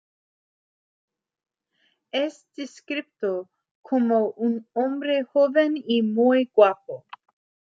Es 2.11 2.47
descrito 2.57 3.51
como 3.83 4.31
"un 4.31 4.67
hombre 4.73 5.23
joven 5.25 5.75
y 5.77 6.01
muy 6.01 6.49
guapo". 6.55 7.05